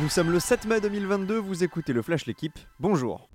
[0.00, 3.28] Nous sommes le 7 mai 2022, vous écoutez le Flash L'équipe, bonjour.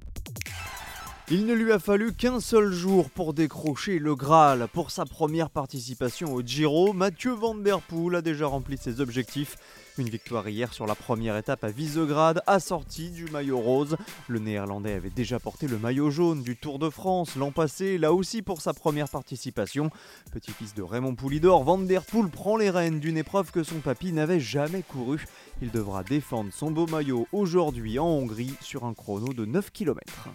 [1.29, 4.69] Il ne lui a fallu qu'un seul jour pour décrocher le Graal.
[4.71, 9.57] Pour sa première participation au Giro, Mathieu Van Der Poel a déjà rempli ses objectifs.
[9.97, 13.97] Une victoire hier sur la première étape à Visegrad, assortie du maillot rose.
[14.29, 18.13] Le néerlandais avait déjà porté le maillot jaune du Tour de France l'an passé, là
[18.13, 19.89] aussi pour sa première participation.
[20.31, 24.13] Petit-fils de Raymond Poulidor, Van Der Poel prend les rênes d'une épreuve que son papy
[24.13, 25.25] n'avait jamais courue.
[25.61, 30.29] Il devra défendre son beau maillot aujourd'hui en Hongrie sur un chrono de 9 km.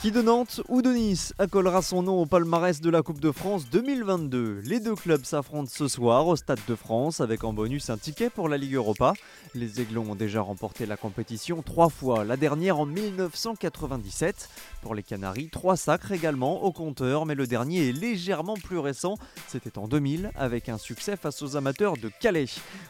[0.00, 3.32] Qui de Nantes ou de Nice accolera son nom au palmarès de la Coupe de
[3.32, 7.90] France 2022 Les deux clubs s'affrontent ce soir au Stade de France avec en bonus
[7.90, 9.14] un ticket pour la Ligue Europa.
[9.56, 14.48] Les Aiglons ont déjà remporté la compétition trois fois, la dernière en 1997.
[14.82, 19.16] Pour les Canaries, trois sacres également au compteur, mais le dernier est légèrement plus récent.
[19.48, 22.46] C'était en 2000 avec un succès face aux amateurs de Calais.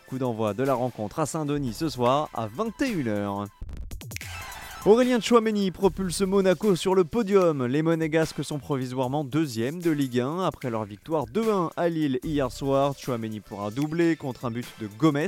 [0.09, 3.49] Coup d'envoi de la rencontre à Saint-Denis ce soir à 21h.
[4.87, 7.67] Aurélien Chouameni propulse Monaco sur le podium.
[7.67, 12.51] Les Monégasques sont provisoirement deuxième de Ligue 1 après leur victoire 2-1 à Lille hier
[12.53, 12.95] soir.
[12.97, 15.27] Chouameni pour un doublé contre un but de Gomez.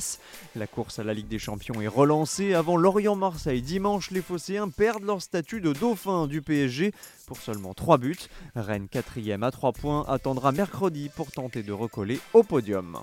[0.54, 2.54] La course à la Ligue des Champions est relancée.
[2.54, 6.92] Avant Lorient-Marseille dimanche, les Phocéens perdent leur statut de dauphin du PSG
[7.26, 8.16] pour seulement 3 buts.
[8.54, 12.98] Rennes quatrième à 3 points attendra mercredi pour tenter de recoller au podium.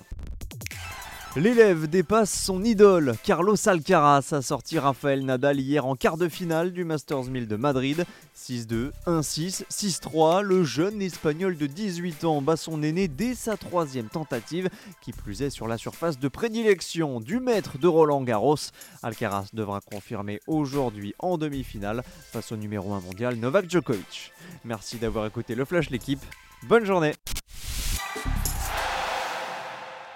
[1.36, 3.14] L'élève dépasse son idole.
[3.22, 7.56] Carlos Alcaraz a sorti Rafael Nadal hier en quart de finale du Masters 1000 de
[7.56, 8.06] Madrid.
[8.36, 10.40] 6-2, 1-6, 6-3.
[10.40, 14.70] Le jeune espagnol de 18 ans bat son aîné dès sa troisième tentative,
[15.02, 18.56] qui plus est sur la surface de prédilection du maître de Roland Garros.
[19.02, 24.32] Alcaraz devra confirmer aujourd'hui en demi-finale face au numéro 1 mondial Novak Djokovic.
[24.64, 26.24] Merci d'avoir écouté le Flash l'équipe.
[26.64, 27.12] Bonne journée